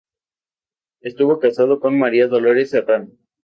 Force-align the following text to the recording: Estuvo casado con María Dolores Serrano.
Estuvo 1.01 1.37
casado 1.37 1.79
con 1.79 1.99
María 1.99 2.27
Dolores 2.27 2.71
Serrano. 2.71 3.09